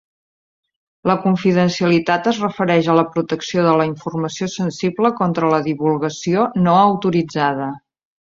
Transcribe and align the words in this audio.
La 1.09 1.15
confidencialitat 1.25 2.29
es 2.31 2.39
refereix 2.45 2.89
a 2.89 2.95
la 2.99 3.03
protecció 3.17 3.65
de 3.67 3.73
la 3.81 3.85
informació 3.89 4.49
sensible 4.55 5.13
contra 5.23 5.53
la 5.53 5.61
divulgació 5.69 6.47
no 6.69 6.75
autoritzada. 6.87 7.69